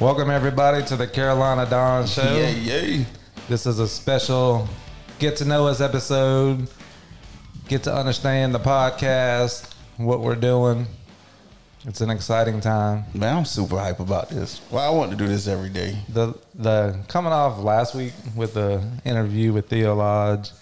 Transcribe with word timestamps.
Welcome 0.00 0.30
everybody 0.30 0.84
to 0.84 0.96
the 0.96 1.08
Carolina 1.08 1.68
Dawn 1.68 2.06
Show. 2.06 2.22
Yay, 2.22 2.54
yay. 2.54 3.06
This 3.48 3.66
is 3.66 3.80
a 3.80 3.88
special 3.88 4.68
get 5.18 5.34
to 5.38 5.44
know 5.44 5.66
us 5.66 5.80
episode. 5.80 6.70
Get 7.66 7.82
to 7.82 7.92
understand 7.92 8.54
the 8.54 8.60
podcast, 8.60 9.74
what 9.96 10.20
we're 10.20 10.36
doing. 10.36 10.86
It's 11.84 12.00
an 12.00 12.10
exciting 12.10 12.60
time. 12.60 13.06
Man, 13.12 13.38
I'm 13.38 13.44
super 13.44 13.76
hype 13.76 13.98
about 13.98 14.28
this. 14.28 14.60
Well, 14.70 14.88
I 14.88 14.96
want 14.96 15.10
to 15.10 15.16
do 15.16 15.26
this 15.26 15.48
every 15.48 15.68
day. 15.68 15.98
The 16.08 16.32
the 16.54 17.00
coming 17.08 17.32
off 17.32 17.58
last 17.58 17.96
week 17.96 18.12
with 18.36 18.54
the 18.54 18.88
interview 19.04 19.52
with 19.52 19.68
Theo 19.68 19.96
Lodge, 19.96 20.52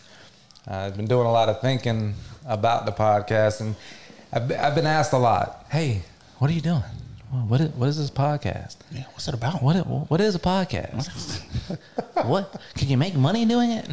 I've 0.66 0.96
been 0.96 1.08
doing 1.08 1.26
a 1.26 1.32
lot 1.32 1.50
of 1.50 1.60
thinking 1.60 2.14
about 2.46 2.86
the 2.86 2.92
podcast, 2.92 3.60
and 3.60 3.74
I've, 4.32 4.50
I've 4.50 4.74
been 4.74 4.86
asked 4.86 5.12
a 5.12 5.18
lot. 5.18 5.66
Hey, 5.68 6.04
what 6.38 6.50
are 6.50 6.54
you 6.54 6.62
doing? 6.62 6.84
What 7.30 7.60
is, 7.60 7.70
what 7.70 7.88
is 7.88 7.98
this 7.98 8.10
podcast? 8.10 8.76
Yeah, 8.92 9.04
what's 9.12 9.26
it 9.26 9.34
about? 9.34 9.60
What 9.60 9.76
what 9.84 10.20
is 10.20 10.36
a 10.36 10.38
podcast? 10.38 11.08
what 12.24 12.60
can 12.76 12.88
you 12.88 12.96
make 12.96 13.16
money 13.16 13.44
doing 13.44 13.72
it? 13.72 13.88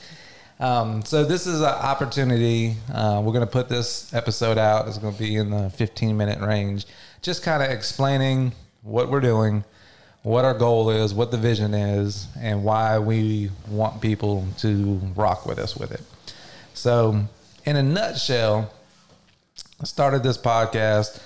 um, 0.60 1.02
so 1.02 1.24
this 1.24 1.46
is 1.46 1.60
an 1.60 1.66
opportunity. 1.66 2.76
Uh, 2.92 3.22
we're 3.24 3.32
going 3.32 3.46
to 3.46 3.50
put 3.50 3.70
this 3.70 4.12
episode 4.12 4.58
out. 4.58 4.86
It's 4.86 4.98
going 4.98 5.14
to 5.14 5.18
be 5.18 5.36
in 5.36 5.48
the 5.48 5.70
15 5.70 6.14
minute 6.14 6.40
range, 6.40 6.84
just 7.22 7.42
kind 7.42 7.62
of 7.62 7.70
explaining 7.70 8.52
what 8.82 9.10
we're 9.10 9.20
doing, 9.20 9.64
what 10.22 10.44
our 10.44 10.54
goal 10.54 10.90
is, 10.90 11.14
what 11.14 11.30
the 11.30 11.38
vision 11.38 11.72
is, 11.72 12.26
and 12.38 12.64
why 12.64 12.98
we 12.98 13.50
want 13.68 14.02
people 14.02 14.46
to 14.58 15.00
rock 15.16 15.46
with 15.46 15.58
us 15.58 15.74
with 15.74 15.90
it. 15.90 16.02
So, 16.74 17.24
in 17.64 17.76
a 17.76 17.82
nutshell, 17.82 18.74
I 19.80 19.84
started 19.84 20.22
this 20.22 20.36
podcast 20.36 21.22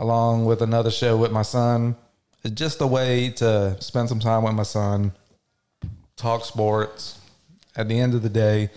along 0.00 0.46
with 0.46 0.62
another 0.62 0.90
show 0.90 1.16
with 1.16 1.30
my 1.30 1.42
son. 1.42 1.94
It's 2.42 2.54
just 2.54 2.80
a 2.80 2.86
way 2.86 3.28
to 3.36 3.76
spend 3.80 4.08
some 4.08 4.18
time 4.18 4.42
with 4.42 4.54
my 4.54 4.62
son, 4.62 5.12
talk 6.16 6.44
sports. 6.46 7.18
At 7.76 7.88
the 7.88 8.00
end 8.00 8.14
of 8.14 8.22
the 8.22 8.30
day, 8.30 8.70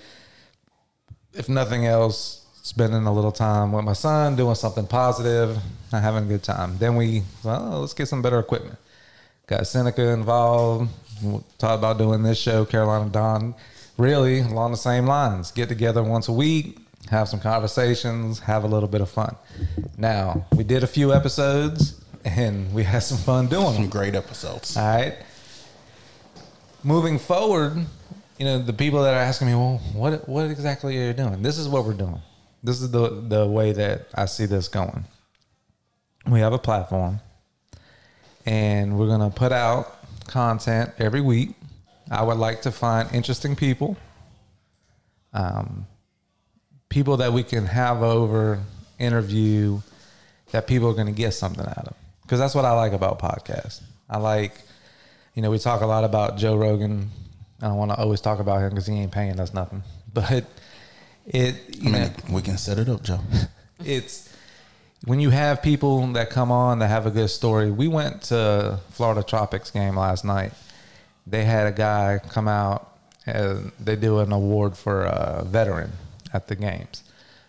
if 1.34 1.48
nothing 1.48 1.88
else, 1.88 2.46
spending 2.62 3.06
a 3.06 3.14
little 3.14 3.32
time 3.32 3.72
with 3.72 3.86
my 3.86 3.94
son, 3.94 4.36
doing 4.36 4.56
something 4.56 4.86
positive, 4.86 5.58
having 5.92 6.26
a 6.26 6.28
good 6.28 6.44
time. 6.44 6.78
Then 6.78 6.98
we, 6.98 7.24
well, 7.44 7.80
let's 7.80 7.94
get 7.94 8.10
some 8.10 8.22
better 8.22 8.40
equipment. 8.40 8.78
Got 9.48 9.66
Seneca 9.66 10.10
involved. 10.10 10.92
Talk 11.58 11.80
about 11.80 11.98
doing 11.98 12.22
this 12.22 12.38
show, 12.38 12.66
Carolina 12.66 13.10
Dawn, 13.10 13.56
really 13.98 14.42
along 14.42 14.72
the 14.72 14.78
same 14.78 15.08
lines. 15.08 15.52
Get 15.52 15.70
together 15.70 16.04
once 16.04 16.28
a 16.28 16.34
week, 16.34 16.80
have 17.09 17.28
some 17.28 17.40
conversations, 17.40 18.40
have 18.40 18.64
a 18.64 18.68
little 18.68 18.90
bit 18.90 19.02
of 19.02 19.09
fun. 19.09 19.36
Now, 19.98 20.46
we 20.56 20.64
did 20.64 20.84
a 20.84 20.88
few 20.88 21.14
episodes 21.14 22.02
and 22.26 22.73
we 22.73 22.84
had 22.84 23.00
some 23.04 23.18
fun 23.18 23.48
doing 23.48 23.73
Some 23.73 23.82
them. 23.84 23.90
great 23.90 24.16
episodes. 24.16 24.78
All 24.78 24.84
right. 24.86 25.16
Moving 26.84 27.20
forward, 27.20 27.78
you 28.38 28.46
know, 28.46 28.59
the 28.59 28.74
people 28.74 29.04
that 29.04 29.14
are 29.14 29.20
asking 29.20 29.48
me, 29.48 29.56
well, 29.56 29.80
what 29.94 30.28
what 30.28 30.50
exactly 30.50 30.98
are 30.98 31.08
you 31.08 31.14
doing? 31.14 31.42
This 31.42 31.58
is 31.58 31.68
what 31.70 31.86
we're 31.86 31.94
doing. 31.94 32.22
This 32.64 32.81
is 32.81 32.92
the 32.92 33.09
the 33.28 33.48
way 33.48 33.72
that 33.74 34.08
I 34.16 34.26
see 34.26 34.46
this 34.46 34.68
going. 34.68 35.06
We 36.28 36.40
have 36.40 36.54
a 36.54 36.58
platform 36.59 37.20
and 38.46 38.98
we're 38.98 39.08
gonna 39.08 39.30
put 39.30 39.52
out 39.52 39.96
content 40.28 40.92
every 40.98 41.22
week. 41.22 41.56
I 42.12 42.24
would 42.24 42.38
like 42.38 42.62
to 42.64 42.72
find 42.72 43.09
interesting 43.14 43.56
people, 43.56 43.96
um, 45.34 45.88
people 46.94 47.18
that 47.18 47.34
we 47.34 47.42
can 47.42 47.66
have 47.66 48.04
over, 48.04 48.60
interview, 49.00 49.82
that 50.52 50.68
people 50.68 50.88
are 50.88 50.94
going 50.94 51.08
to 51.08 51.12
get 51.12 51.32
something 51.32 51.66
out 51.66 51.88
of. 51.88 51.96
Because 52.22 52.38
that's 52.38 52.54
what 52.54 52.66
I 52.66 52.74
like 52.74 52.94
about 52.94 53.18
podcasts. 53.18 53.82
I 54.08 54.20
like, 54.20 54.62
you 55.34 55.42
know, 55.42 55.50
we 55.50 55.58
talk 55.58 55.82
a 55.82 55.88
lot 55.88 56.04
about 56.04 56.38
Joe 56.38 56.56
Rogan. 56.56 57.10
I 57.64 57.68
don't 57.68 57.78
want 57.78 57.90
to 57.90 57.98
always 57.98 58.22
talk 58.22 58.40
about 58.40 58.62
him 58.62 58.70
because 58.70 58.86
he 58.86 58.94
ain't 58.94 59.12
paying 59.12 59.40
us 59.40 59.53
nothing. 59.53 59.84
But 60.14 60.46
it, 61.26 61.56
you 61.76 61.90
I 61.90 61.92
mean, 61.92 62.02
know, 62.03 62.12
we 62.30 62.44
can 62.44 62.59
set 62.59 62.78
it 62.78 62.88
up, 62.88 63.02
Joe. 63.02 63.20
it's 63.84 64.32
when 65.06 65.20
you 65.20 65.32
have 65.32 65.64
people 65.64 66.06
that 66.14 66.30
come 66.30 66.52
on 66.52 66.78
that 66.80 66.90
have 66.90 67.08
a 67.08 67.09
good 67.09 67.30
story. 67.32 67.72
We 67.72 67.88
went 67.88 68.22
to 68.24 68.80
Florida 68.92 69.24
Tropics 69.24 69.72
game 69.72 69.98
last 69.98 70.24
night. 70.24 70.53
They 71.26 71.46
had 71.46 71.66
a 71.66 71.72
guy 71.72 72.20
come 72.30 72.48
out 72.48 72.96
and 73.26 73.72
they 73.80 73.96
do 73.96 74.20
an 74.20 74.32
award 74.32 74.78
for 74.78 75.06
a 75.06 75.44
veteran 75.44 75.94
at 76.34 76.48
the 76.48 76.56
games. 76.56 77.04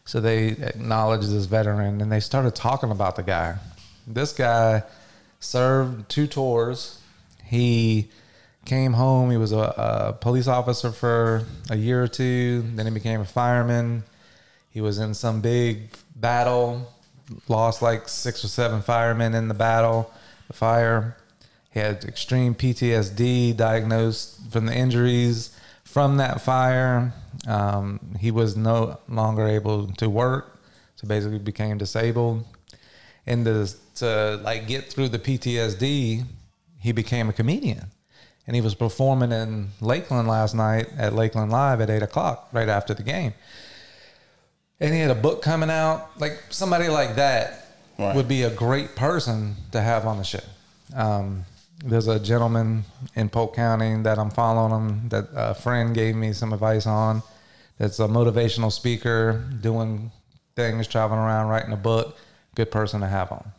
So 0.05 0.21
they 0.21 0.49
acknowledged 0.49 1.31
this 1.31 1.47
veteran 1.47 2.01
and 2.01 2.13
they 2.13 2.21
started 2.21 2.55
talking 2.55 2.91
about 2.91 3.17
the 3.17 3.23
guy. 3.23 3.57
This 4.07 4.33
guy 4.33 4.83
served 5.41 6.09
two 6.09 6.27
tours. 6.27 7.01
He 7.43 8.11
came 8.67 8.93
home. 8.93 9.31
He 9.31 9.37
was 9.37 9.53
a, 9.53 9.59
a 9.59 10.13
police 10.13 10.47
officer 10.47 10.91
for 10.91 11.45
a 11.71 11.77
year 11.77 12.03
or 12.03 12.09
two. 12.09 12.63
Then 12.75 12.87
he 12.87 12.93
became 12.93 13.21
a 13.21 13.27
fireman. 13.27 14.05
He 14.71 14.81
was 14.81 14.99
in 14.99 15.15
some 15.15 15.41
big 15.41 15.91
battle, 16.17 16.93
lost 17.49 17.81
like 17.81 18.09
six 18.09 18.45
or 18.45 18.49
seven 18.49 18.83
firemen 18.83 19.35
in 19.35 19.49
the 19.49 19.55
battle, 19.55 20.11
the 20.49 20.53
fire. 20.53 21.17
He 21.73 21.81
had 21.81 22.05
extreme 22.05 22.55
PTSD 22.55 23.57
diagnosed 23.57 24.39
from 24.51 24.67
the 24.67 24.75
injuries 24.75 25.54
from 25.95 26.17
that 26.17 26.41
fire. 26.41 27.13
Um, 27.47 28.01
he 28.19 28.33
was 28.33 28.57
no 28.57 28.99
longer 29.09 29.47
able 29.47 29.87
to 29.93 30.11
work, 30.11 30.59
so 30.97 31.07
basically 31.07 31.39
became 31.39 31.79
disabled. 31.79 32.45
And 33.29 33.45
to, 33.45 33.69
to 33.97 34.41
like 34.43 34.67
get 34.67 34.93
through 34.93 35.11
the 35.11 35.21
PTSD, 35.21 36.25
he 36.81 36.93
became 36.93 37.29
a 37.29 37.33
comedian 37.33 37.87
and 38.47 38.57
he 38.57 38.61
was 38.61 38.75
performing 38.75 39.31
in 39.31 39.69
Lakeland 39.81 40.27
last 40.29 40.53
night 40.55 40.89
at 40.99 41.15
Lakeland 41.15 41.51
Live 41.53 41.81
at 41.81 41.89
eight 41.89 42.03
o'clock, 42.03 42.49
right 42.53 42.69
after 42.69 42.93
the 42.93 43.05
game. 43.05 43.33
And 44.81 44.93
he 44.93 44.99
had 45.01 45.13
a 45.13 45.15
book 45.15 45.43
coming 45.43 45.71
out. 45.71 46.21
Like 46.21 46.43
somebody 46.51 46.89
like 46.89 47.15
that 47.15 47.61
Right. 47.97 48.17
would 48.17 48.27
be 48.27 48.43
a 48.43 48.51
great 48.51 48.97
person 48.97 49.55
to 49.71 49.81
have 49.81 50.05
on 50.07 50.19
the 50.19 50.25
show. 50.25 50.41
Um, 50.97 51.45
there's 51.83 52.09
a 52.09 52.19
gentleman 52.21 52.85
in 53.15 53.29
Polk 53.29 53.55
County 53.55 54.03
that 54.03 54.19
I'm 54.19 54.31
following 54.31 54.73
him 54.73 55.09
that 55.09 55.29
a 55.35 55.55
friend 55.55 55.95
gave 55.95 56.15
me 56.15 56.33
some 56.33 56.53
advice 56.53 56.87
on. 56.87 57.23
That's 57.79 57.99
a 57.99 58.07
motivational 58.07 58.71
speaker, 58.71 59.45
doing 59.61 60.13
things, 60.55 60.87
traveling 60.87 61.21
around, 61.21 61.49
writing 61.49 61.73
a 61.73 61.77
book. 61.77 62.17
Good 62.55 62.71
person 62.71 63.01
to 63.01 63.09
have 63.09 63.33
on. 63.33 63.53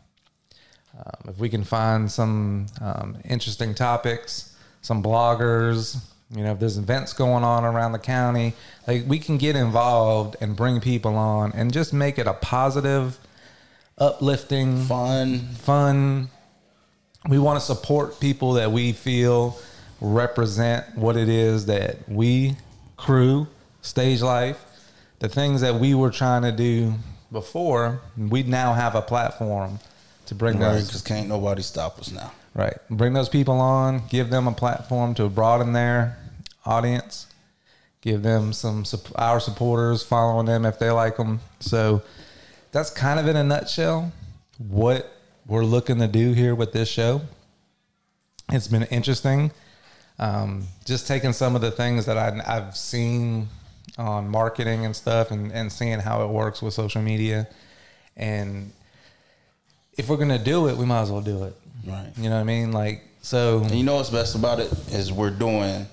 Um, 0.98 1.28
if 1.28 1.38
we 1.38 1.48
can 1.50 1.64
find 1.64 2.10
some 2.10 2.66
um, 2.80 3.18
interesting 3.28 3.74
topics, 3.74 4.56
some 4.80 5.02
bloggers, 5.02 5.98
you 6.34 6.42
know, 6.42 6.52
if 6.52 6.58
there's 6.58 6.78
events 6.78 7.12
going 7.12 7.44
on 7.44 7.64
around 7.64 7.92
the 7.92 7.98
county, 7.98 8.54
like 8.86 9.04
we 9.06 9.18
can 9.18 9.36
get 9.36 9.54
involved 9.54 10.36
and 10.40 10.56
bring 10.56 10.80
people 10.80 11.16
on 11.16 11.52
and 11.52 11.72
just 11.72 11.92
make 11.92 12.18
it 12.18 12.26
a 12.26 12.32
positive, 12.32 13.18
uplifting, 13.98 14.82
Fun. 14.84 15.40
fun. 15.54 16.30
We 17.28 17.38
want 17.38 17.58
to 17.58 17.64
support 17.64 18.20
people 18.20 18.54
that 18.54 18.70
we 18.70 18.92
feel 18.92 19.58
represent 20.00 20.96
what 20.96 21.16
it 21.16 21.28
is 21.28 21.66
that 21.66 22.08
we 22.08 22.56
crew, 22.96 23.46
stage 23.82 24.22
life, 24.22 24.62
the 25.18 25.28
things 25.28 25.60
that 25.62 25.76
we 25.76 25.94
were 25.94 26.10
trying 26.10 26.42
to 26.42 26.52
do 26.52 26.94
before. 27.32 28.00
We 28.16 28.42
now 28.42 28.74
have 28.74 28.94
a 28.94 29.02
platform 29.02 29.78
to 30.26 30.34
bring 30.34 30.58
Right, 30.58 30.74
those 30.74 30.86
because 30.86 31.02
can't 31.02 31.28
nobody 31.28 31.62
stop 31.62 31.98
us 31.98 32.10
now. 32.10 32.32
Right. 32.54 32.76
Bring 32.90 33.12
those 33.12 33.28
people 33.28 33.60
on, 33.60 34.02
give 34.08 34.30
them 34.30 34.46
a 34.46 34.52
platform 34.52 35.14
to 35.14 35.28
broaden 35.28 35.72
their 35.72 36.18
audience, 36.64 37.26
give 38.00 38.22
them 38.22 38.52
some 38.52 38.84
our 39.14 39.40
supporters 39.40 40.02
following 40.02 40.46
them 40.46 40.64
if 40.64 40.78
they 40.78 40.90
like 40.90 41.16
them. 41.16 41.40
So 41.60 42.02
that's 42.72 42.90
kind 42.90 43.20
of 43.20 43.28
in 43.28 43.36
a 43.36 43.44
nutshell 43.44 44.12
what 44.58 45.15
we're 45.46 45.64
looking 45.64 45.98
to 45.98 46.08
do 46.08 46.32
here 46.32 46.54
with 46.54 46.72
this 46.72 46.88
show. 46.88 47.22
It's 48.50 48.68
been 48.68 48.84
interesting. 48.84 49.52
Um, 50.18 50.66
just 50.84 51.06
taking 51.06 51.32
some 51.32 51.54
of 51.54 51.60
the 51.60 51.70
things 51.70 52.06
that 52.06 52.16
I, 52.16 52.40
I've 52.46 52.76
seen 52.76 53.48
on 53.98 54.28
marketing 54.28 54.84
and 54.84 54.94
stuff 54.94 55.30
and, 55.30 55.52
and 55.52 55.70
seeing 55.70 56.00
how 56.00 56.24
it 56.24 56.28
works 56.28 56.62
with 56.62 56.74
social 56.74 57.02
media. 57.02 57.48
And 58.16 58.72
if 59.96 60.08
we're 60.08 60.16
going 60.16 60.28
to 60.30 60.38
do 60.38 60.68
it, 60.68 60.76
we 60.76 60.84
might 60.84 61.02
as 61.02 61.10
well 61.10 61.20
do 61.20 61.44
it. 61.44 61.54
Right. 61.86 62.10
You 62.16 62.28
know 62.30 62.36
what 62.36 62.40
I 62.40 62.44
mean? 62.44 62.72
Like, 62.72 63.02
so 63.22 63.60
And 63.62 63.72
you 63.72 63.84
know 63.84 63.96
what's 63.96 64.10
best 64.10 64.34
about 64.34 64.60
it 64.60 64.72
is 64.92 65.12
we're 65.12 65.30
doing. 65.30 65.86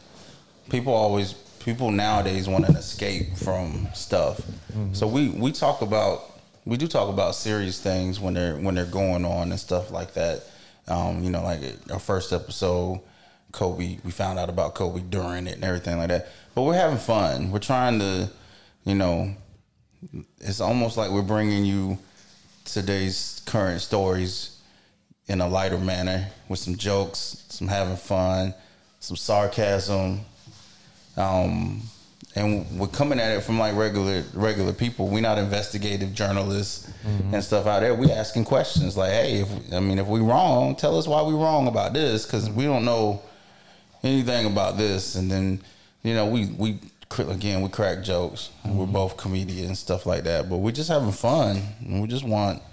People 0.70 0.94
always 0.94 1.34
people 1.60 1.92
nowadays 1.92 2.48
want 2.48 2.68
an 2.68 2.76
escape 2.76 3.36
from 3.38 3.88
stuff. 3.94 4.42
So 4.94 5.08
we 5.08 5.30
we 5.30 5.52
talk 5.52 5.82
about 5.82 6.33
we 6.66 6.78
do 6.78 6.88
talk 6.88 7.10
about 7.10 7.36
serious 7.36 7.80
things 7.80 8.20
when 8.20 8.34
they're 8.34 8.56
when 8.56 8.76
they're 8.76 8.86
going 8.86 9.26
on 9.26 9.52
and 9.52 9.60
stuff 9.60 9.92
like 9.92 10.14
that. 10.14 10.44
Um, 10.88 11.24
you 11.24 11.30
know, 11.30 11.44
like 11.44 11.60
our 11.92 12.00
first 12.00 12.34
episode, 12.34 13.02
Kobe. 13.52 14.00
We 14.04 14.12
found 14.12 14.40
out 14.40 14.50
about 14.50 14.76
Kobe 14.76 15.02
during 15.02 15.48
it 15.48 15.56
and 15.56 15.64
everything 15.64 15.98
like 15.98 16.10
that. 16.10 16.28
But 16.56 16.64
we're 16.64 16.76
having 16.76 16.98
fun. 16.98 17.52
We're 17.52 17.60
trying 17.60 18.00
to, 18.00 18.30
you 18.84 18.96
know, 18.96 19.34
it's 20.40 20.62
almost 20.62 20.98
like 20.98 21.12
we're 21.12 21.22
bringing 21.22 21.66
you 21.66 21.98
today's 22.66 23.42
current 23.46 23.82
stories 23.82 24.60
in 25.28 25.42
a 25.42 25.48
lighter 25.48 25.78
manner 25.78 26.28
with 26.50 26.60
some 26.60 26.76
jokes, 26.76 27.46
some 27.50 27.68
having 27.68 27.96
fun, 27.96 28.54
some 29.00 29.16
sarcasm. 29.16 30.22
Um, 31.16 31.84
and 32.36 32.80
we're 32.80 32.88
coming 32.88 33.20
at 33.20 33.38
it 33.38 33.42
from 33.42 33.60
like 33.60 33.76
regular 33.76 34.24
regular 34.34 34.74
people. 34.74 35.08
We're 35.08 35.22
not 35.22 35.38
investigative 35.38 36.14
journalists 36.14 36.90
mm-hmm. 37.06 37.34
and 37.34 37.44
stuff 37.44 37.68
out 37.68 37.82
there. 37.82 37.94
We 37.94 38.12
asking 38.12 38.46
questions 38.46 38.98
like, 38.98 39.12
"Hey, 39.12 39.42
if 39.42 39.74
I 39.74 39.80
mean, 39.80 40.00
if 40.00 40.08
we 40.08 40.20
wrong, 40.20 40.76
tell 40.76 40.98
us 40.98 41.08
why 41.08 41.22
we 41.22 41.34
wrong 41.34 41.68
about 41.68 41.94
this 41.94 42.26
because 42.26 42.50
we 42.50 42.64
don't 42.64 42.86
know 42.86 43.22
anything 44.02 44.48
about 44.48 44.78
this." 44.78 45.16
And 45.16 45.30
then, 45.30 45.62
you 46.02 46.16
know, 46.16 46.26
we 46.28 46.48
we 46.48 46.80
again 47.20 47.62
we 47.62 47.70
crack 47.70 48.04
jokes. 48.04 48.50
Mm-hmm. 48.66 48.78
We're 48.78 48.88
both 48.88 49.16
comedians 49.16 49.68
and 49.68 49.78
stuff 49.78 50.06
like 50.08 50.24
that, 50.24 50.50
but 50.50 50.58
we're 50.58 50.72
just 50.72 50.90
having 50.90 51.12
fun. 51.12 51.62
And 51.86 52.02
we 52.02 52.08
just 52.08 52.26
want 52.26 52.64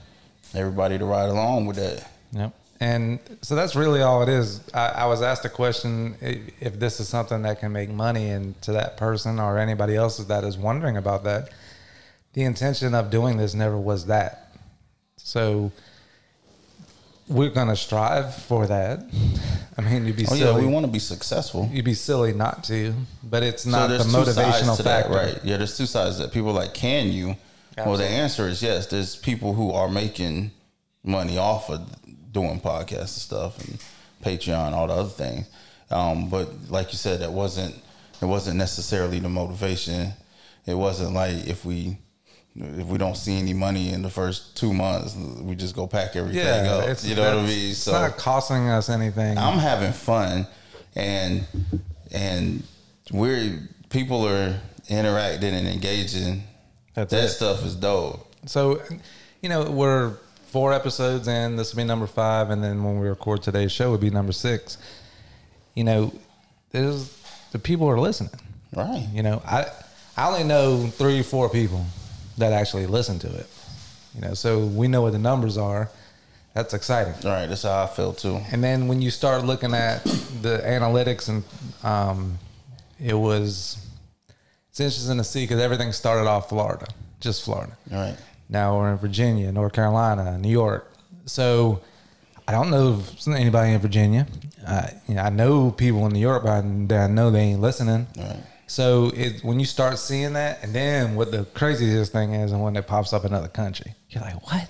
everybody 0.55 0.99
to 0.99 1.05
ride 1.05 1.29
along 1.29 1.67
with 1.67 1.77
that. 1.77 2.11
Yep. 2.33 2.55
And 2.81 3.19
so 3.43 3.55
that's 3.55 3.77
really 3.77 4.01
all 4.01 4.23
it 4.23 4.31
is. 4.31 4.63
I, 4.73 4.89
I, 4.89 5.07
was 5.07 5.21
asked 5.21 5.45
a 5.45 5.51
question 5.51 6.17
if 6.61 6.81
this 6.81 6.99
is 6.99 7.09
something 7.09 7.43
that 7.43 7.61
can 7.61 7.73
make 7.73 7.91
money, 7.91 8.31
and 8.31 8.61
to 8.63 8.73
that 8.73 8.97
person 8.97 9.39
or 9.39 9.59
anybody 9.59 9.97
else 9.97 10.17
that 10.17 10.45
is 10.45 10.57
wondering 10.57 10.97
about 10.97 11.25
that, 11.25 11.51
the 12.33 12.43
intention 12.43 12.95
of 12.95 13.11
doing 13.11 13.37
this 13.37 13.53
never 13.53 13.77
was 13.77 14.07
that. 14.07 14.55
So 15.19 15.73
we're 17.29 17.51
gonna 17.51 17.77
strive 17.77 18.35
for 18.35 18.67
that. 18.67 19.01
I 19.79 19.83
mean, 19.83 20.07
you'd 20.07 20.17
be 20.17 20.27
oh, 20.27 20.35
silly. 20.35 20.63
Yeah, 20.63 20.67
we 20.67 20.73
want 20.73 20.87
to 20.87 20.93
be 20.93 20.99
successful. 20.99 21.69
You'd 21.73 21.85
be 21.85 21.95
silly 21.95 22.33
not 22.33 22.65
to, 22.65 22.95
but 23.23 23.43
it's 23.43 23.67
not 23.67 23.91
so 23.91 23.99
the 23.99 24.05
motivational 24.05 24.83
factor, 24.83 24.83
that, 24.83 25.11
right? 25.11 25.39
Yeah, 25.45 25.59
there's 25.59 25.77
two 25.77 25.87
sides 25.87 26.19
that 26.19 26.33
people 26.33 26.53
like. 26.53 26.73
Can 26.73 27.13
you? 27.13 27.37
Absolutely. 27.77 27.85
Well, 27.87 27.97
the 27.97 28.17
answer 28.17 28.49
is 28.49 28.63
yes. 28.63 28.87
There's 28.87 29.17
people 29.17 29.55
who 29.55 29.71
are 29.71 29.89
making 29.89 30.51
money 31.05 31.39
off 31.39 31.71
of 31.71 31.89
doing 32.31 32.61
podcasts 32.61 32.99
and 32.99 33.09
stuff 33.09 33.59
and 33.67 33.79
Patreon, 34.25 34.73
all 34.73 34.87
the 34.87 34.95
other 34.95 35.09
things. 35.09 35.49
Um, 35.91 36.29
but 36.29 36.49
like 36.69 36.93
you 36.93 36.99
said, 36.99 37.21
that 37.21 37.33
wasn't 37.33 37.75
it 38.23 38.27
wasn't 38.27 38.57
necessarily 38.57 39.19
the 39.19 39.29
motivation. 39.29 40.13
It 40.67 40.75
wasn't 40.75 41.15
like 41.15 41.47
if 41.47 41.65
we 41.65 41.99
if 42.57 42.87
we 42.87 42.99
don't 42.99 43.17
see 43.17 43.39
any 43.39 43.55
money 43.55 43.91
in 43.93 44.03
the 44.03 44.11
first 44.11 44.57
two 44.57 44.75
months, 44.75 45.17
we 45.17 45.55
just 45.55 45.75
go 45.75 45.87
pack 45.87 46.17
everything 46.17 46.45
yeah, 46.45 46.85
up. 46.85 46.99
You 47.03 47.15
know 47.15 47.37
what 47.37 47.45
I 47.45 47.47
mean? 47.47 47.75
So 47.75 47.93
it's 47.93 48.13
not 48.13 48.19
costing 48.19 48.69
us 48.69 48.89
anything. 48.89 49.39
I'm 49.39 49.59
having 49.59 49.93
fun, 49.93 50.47
and 50.95 51.47
and 52.13 52.63
we're 53.13 53.69
people 53.89 54.27
are 54.27 54.61
interacting 54.89 55.55
and 55.55 55.67
engaging. 55.67 56.43
That's 56.95 57.13
that 57.13 57.25
it. 57.25 57.29
stuff 57.29 57.65
is 57.65 57.77
dope. 57.77 58.27
So, 58.47 58.83
you 59.43 59.49
know, 59.49 59.71
we're 59.71 60.17
four 60.51 60.73
episodes 60.73 61.29
in. 61.29 61.57
This 61.57 61.73
will 61.73 61.83
be 61.83 61.85
number 61.85 62.07
five, 62.07 62.51
and 62.51 62.63
then 62.63 62.83
when 62.83 62.99
we 63.01 63.09
record 63.09 63.43
today's 63.43 63.73
show, 63.73 63.91
would 63.91 64.01
be 64.01 64.11
number 64.11 64.33
six. 64.33 64.79
You 65.75 65.85
know, 65.85 66.13
there's 66.73 67.17
the 67.53 67.59
people 67.59 67.89
are 67.89 67.99
listening. 67.99 68.33
Right. 68.75 69.07
You 69.13 69.23
know, 69.23 69.43
I 69.47 69.67
I 70.17 70.29
only 70.29 70.45
know 70.45 70.87
three 70.87 71.21
or 71.21 71.25
four 71.25 71.49
people 71.49 71.87
that 72.39 72.53
actually 72.53 72.87
listen 72.87 73.19
to 73.21 73.29
it. 73.29 73.47
You 74.15 74.23
know, 74.23 74.35
so 74.35 74.67
we 74.67 74.89
know 74.89 75.03
what 75.03 75.13
the 75.13 75.19
numbers 75.19 75.57
are. 75.57 75.89
That's 76.55 76.75
exciting. 76.75 77.15
All 77.25 77.31
right, 77.31 77.47
that's 77.47 77.63
how 77.63 77.85
I 77.85 77.87
feel 77.87 78.13
too. 78.13 78.41
And 78.51 78.63
then 78.63 78.89
when 78.89 79.01
you 79.01 79.11
start 79.11 79.45
looking 79.45 79.73
at 79.73 80.03
the 80.43 80.61
analytics, 80.65 81.29
and 81.29 81.45
um, 81.85 82.39
it 82.99 83.15
was 83.15 83.79
it's 84.71 84.81
interesting 84.81 85.19
to 85.19 85.25
see 85.25 85.45
because 85.45 85.61
everything 85.61 85.93
started 85.93 86.29
off 86.29 86.49
Florida, 86.49 86.87
just 87.21 87.45
Florida. 87.45 87.77
All 87.93 87.99
right. 87.99 88.17
Now 88.51 88.77
we're 88.77 88.91
in 88.91 88.99
Virginia, 88.99 89.53
North 89.53 89.73
Carolina, 89.73 90.37
New 90.37 90.51
York. 90.51 90.93
So 91.25 91.81
I 92.49 92.53
don't 92.53 92.71
know 92.71 92.99
if 92.99 93.29
anybody 93.29 93.73
in 93.73 93.81
Virginia. 93.81 94.27
Uh, 94.67 94.89
you 95.07 95.15
know, 95.15 95.23
I 95.23 95.31
know 95.31 95.71
people 95.71 96.05
in 96.07 96.13
New 96.13 96.21
York, 96.21 96.43
but 96.43 96.51
I, 96.51 97.07
know 97.07 97.31
they 97.31 97.41
ain't 97.41 97.61
listening. 97.61 98.09
Right. 98.19 98.43
So 98.67 99.13
it, 99.15 99.45
when 99.45 99.61
you 99.61 99.67
start 99.67 99.99
seeing 99.99 100.33
that, 100.33 100.63
and 100.63 100.75
then 100.75 101.15
what 101.15 101.31
the 101.31 101.45
craziest 101.55 102.13
thing 102.13 102.35
is, 102.35 102.53
and 102.53 102.63
when 102.63 102.77
it 102.77 102.87
pops 102.87 103.13
up 103.13 103.25
in 103.25 103.33
another 103.33 103.49
country, 103.49 103.95
you're 104.11 104.23
like, 104.23 104.45
what? 104.51 104.69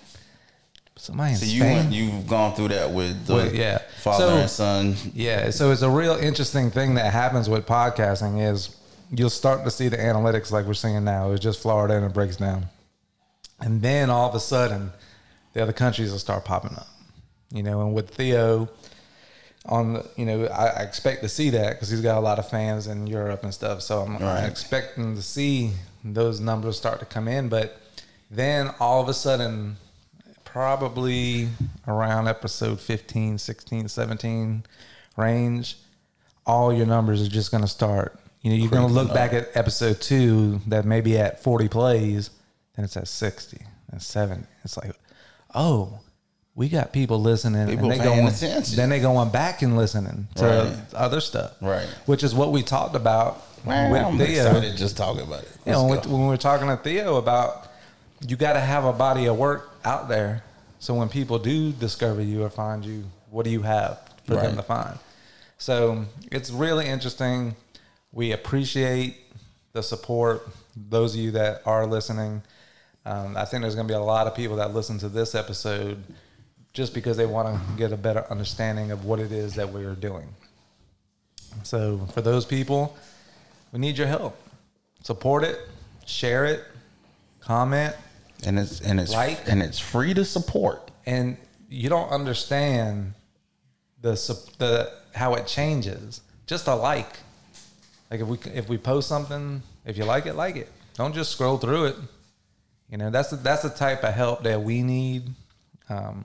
Somebody 0.97 1.33
in 1.33 1.39
so 1.39 1.47
you 1.47 1.61
Spain? 1.61 1.93
you've 1.93 2.27
gone 2.27 2.55
through 2.55 2.69
that 2.69 2.91
with 2.91 3.27
the 3.27 3.35
with, 3.35 3.55
yeah. 3.55 3.79
father 4.01 4.27
so, 4.27 4.37
and 4.37 4.51
son. 4.51 4.95
Yeah, 5.15 5.49
so 5.49 5.71
it's 5.71 5.81
a 5.81 5.89
real 5.89 6.15
interesting 6.15 6.71
thing 6.71 6.95
that 6.95 7.11
happens 7.13 7.49
with 7.49 7.67
podcasting 7.67 8.47
is 8.53 8.77
you'll 9.11 9.31
start 9.31 9.65
to 9.65 9.71
see 9.71 9.89
the 9.89 9.97
analytics 9.97 10.51
like 10.53 10.67
we're 10.67 10.75
seeing 10.75 11.03
now. 11.05 11.33
It's 11.33 11.43
just 11.43 11.61
Florida 11.63 11.97
and 11.97 12.05
it 12.05 12.13
breaks 12.13 12.37
down. 12.37 12.67
And 13.61 13.83
then 13.83 14.11
all 14.11 14.29
of 14.29 14.35
a 14.35 14.41
sudden, 14.41 14.93
the 15.53 15.63
other 15.63 15.73
countries 15.73 16.11
will 16.11 16.19
start 16.19 16.45
popping 16.45 16.77
up. 16.77 16.89
You 17.53 17.63
know, 17.63 17.81
and 17.83 17.95
with 17.95 18.11
Theo, 18.11 18.69
on 19.67 20.05
you 20.17 20.25
know, 20.25 20.47
I, 20.47 20.69
I 20.69 20.83
expect 20.83 21.23
to 21.23 21.29
see 21.29 21.51
that 21.51 21.75
because 21.75 21.91
he's 21.91 22.01
got 22.01 22.17
a 22.17 22.21
lot 22.21 22.39
of 22.39 22.49
fans 22.49 22.87
in 22.87 23.07
Europe 23.07 23.43
and 23.43 23.53
stuff. 23.53 23.83
So 23.83 24.01
I'm, 24.01 24.13
right. 24.15 24.43
I'm 24.45 24.51
expecting 24.51 25.15
to 25.17 25.23
see 25.23 25.73
those 26.05 26.41
numbers 26.41 26.77
start 26.77 27.01
to 27.01 27.07
come 27.07 27.29
in. 27.29 27.49
But 27.49 27.77
then 28.31 28.71
all 28.79 29.03
of 29.03 29.09
a 29.09 29.15
sudden, 29.15 29.77
probably 30.45 31.49
around 31.87 32.29
episode 32.29 32.81
15, 32.81 33.39
16, 33.39 33.89
17 33.89 34.65
range, 35.17 35.77
all 36.47 36.73
your 36.73 36.87
numbers 36.87 37.23
are 37.23 37.31
just 37.31 37.51
going 37.51 37.63
to 37.63 37.69
start. 37.69 38.19
You 38.43 38.51
know, 38.51 38.57
you're 38.57 38.71
going 38.71 38.89
to 38.89 38.93
look 38.93 39.13
back 39.13 39.35
at 39.35 39.49
episode 39.55 40.01
two 40.01 40.61
that 40.69 40.87
may 40.87 41.01
be 41.03 41.19
at 41.19 41.43
40 41.43 41.69
plays 41.69 42.31
then 42.81 42.87
it's 42.87 42.97
at 42.97 43.09
60 43.09 43.59
and 43.93 44.01
70. 44.01 44.43
It's 44.65 44.79
like, 44.79 44.93
oh, 45.55 46.01
we 46.55 46.71
got 46.71 46.95
people 46.95 47.21
listening 47.21 47.67
people 47.67 47.91
and 47.91 48.01
they 48.01 48.03
going 48.03 48.27
attention. 48.27 48.77
then 48.77 48.89
they 48.89 49.01
going 49.01 49.29
back 49.29 49.61
and 49.61 49.77
listening 49.77 50.29
to 50.37 50.45
right. 50.45 50.95
other 50.95 51.21
stuff. 51.21 51.57
Right. 51.61 51.87
Which 52.07 52.23
is 52.23 52.35
what 52.35 52.53
we 52.53 52.63
talked 52.63 52.97
about 52.97 53.45
Man, 53.67 53.93
with 53.93 54.03
I'm 54.03 54.17
Theo. 54.17 54.47
excited 54.47 54.77
just 54.79 54.97
talking 54.97 55.23
about 55.23 55.43
it. 55.43 55.51
you 55.67 55.73
know, 55.73 55.85
when, 55.85 55.99
when 56.11 56.23
we 56.23 56.29
were 56.29 56.39
talking 56.39 56.69
to 56.69 56.77
Theo 56.79 57.17
about 57.17 57.69
you 58.27 58.37
got 58.37 58.55
to 58.55 58.61
have 58.61 58.87
a 58.87 58.95
body 58.95 59.27
of 59.27 59.37
work 59.37 59.71
out 59.85 60.09
there. 60.09 60.43
So 60.79 60.95
when 60.95 61.11
people 61.11 61.39
do 61.39 61.73
discover 61.73 62.23
you 62.23 62.43
or 62.43 62.49
find 62.49 62.83
you, 62.83 63.05
what 63.29 63.45
do 63.45 63.51
you 63.51 63.61
have 63.61 64.01
for 64.25 64.37
right. 64.37 64.45
them 64.45 64.57
to 64.57 64.63
find? 64.63 64.99
So 65.59 66.07
it's 66.33 66.51
really 66.51 66.87
interesting. 66.87 67.57
We 68.11 68.33
appreciate 68.33 69.19
the 69.75 69.83
support. 69.83 70.49
Those 70.75 71.15
of 71.15 71.21
you 71.21 71.31
that 71.33 71.61
are 71.67 71.87
listening, 71.87 72.43
um, 73.05 73.37
I 73.37 73.45
think 73.45 73.63
there's 73.63 73.75
going 73.75 73.87
to 73.87 73.93
be 73.93 73.97
a 73.97 74.03
lot 74.03 74.27
of 74.27 74.35
people 74.35 74.57
that 74.57 74.75
listen 74.75 74.99
to 74.99 75.09
this 75.09 75.35
episode 75.35 76.03
just 76.73 76.95
because 76.95 77.17
they 77.17 77.27
want 77.27 77.49
to 77.49 77.77
get 77.77 77.93
a 77.93 77.97
better 77.97 78.25
understanding 78.31 78.91
of 78.91 79.05
what 79.05 79.19
it 79.19 79.33
is 79.33 79.55
that 79.55 79.73
we 79.73 79.85
are 79.85 79.95
doing. 79.95 80.29
So 81.65 82.07
for 82.13 82.21
those 82.21 82.45
people, 82.45 82.97
we 83.73 83.81
need 83.81 83.99
your 83.99 84.07
help. 84.07 84.41
Support 85.03 85.45
it, 85.45 85.59
share 86.07 86.45
it, 86.45 86.63
comment, 87.41 87.97
and 88.47 88.59
it's 88.59 88.81
and 88.81 89.01
it's 89.01 89.13
like, 89.13 89.41
and 89.49 89.63
it's 89.63 89.79
free 89.79 90.15
to 90.15 90.25
support. 90.25 90.91
And 91.07 91.37
you 91.69 91.89
don't 91.89 92.11
understand 92.11 93.15
the 94.01 94.13
the 94.59 94.93
how 95.15 95.35
it 95.35 95.47
changes. 95.47 96.21
Just 96.47 96.67
a 96.67 96.75
like. 96.75 97.17
Like 98.11 98.21
if 98.21 98.27
we 98.27 98.39
if 98.53 98.69
we 98.69 98.79
post 98.79 99.09
something, 99.09 99.63
if 99.85 99.97
you 99.97 100.05
like 100.05 100.27
it, 100.27 100.35
like 100.35 100.57
it. 100.57 100.71
Don't 100.95 101.15
just 101.15 101.33
scroll 101.33 101.59
through 101.59 101.87
it. 101.87 101.97
You 102.91 102.99
know, 102.99 103.11
that's 103.11 103.31
the, 103.31 103.37
that's 103.37 103.63
the 103.63 103.71
type 103.71 104.03
of 104.03 104.15
help 104.15 104.43
that 104.43 104.63
we 104.63 104.83
need. 104.83 105.29
Um, 105.89 106.25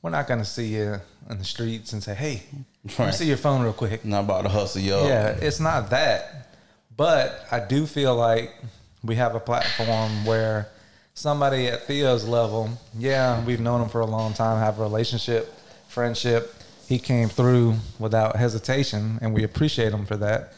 we're 0.00 0.10
not 0.10 0.26
going 0.26 0.38
to 0.38 0.44
see 0.44 0.66
you 0.66 1.00
in 1.28 1.38
the 1.38 1.44
streets 1.44 1.92
and 1.92 2.02
say, 2.02 2.14
"Hey, 2.14 2.42
right. 2.84 2.98
let 2.98 3.06
me 3.06 3.12
see 3.12 3.26
your 3.26 3.36
phone 3.36 3.62
real 3.62 3.72
quick." 3.72 4.04
Not 4.04 4.24
about 4.24 4.42
to 4.42 4.48
hustle 4.48 4.80
you. 4.80 4.92
Yeah, 4.92 5.36
it's 5.40 5.60
not 5.60 5.90
that. 5.90 6.56
But 6.96 7.46
I 7.50 7.58
do 7.60 7.86
feel 7.86 8.14
like 8.14 8.54
we 9.02 9.16
have 9.16 9.34
a 9.34 9.40
platform 9.40 10.24
where 10.24 10.68
somebody 11.14 11.66
at 11.66 11.86
Theo's 11.86 12.24
level, 12.24 12.70
yeah, 12.96 13.44
we've 13.44 13.60
known 13.60 13.82
him 13.82 13.88
for 13.88 14.00
a 14.00 14.06
long 14.06 14.34
time, 14.34 14.58
have 14.58 14.78
a 14.78 14.82
relationship, 14.82 15.52
friendship. 15.88 16.54
He 16.86 16.98
came 16.98 17.28
through 17.28 17.76
without 17.98 18.36
hesitation, 18.36 19.18
and 19.22 19.34
we 19.34 19.42
appreciate 19.42 19.92
him 19.92 20.04
for 20.06 20.16
that 20.18 20.52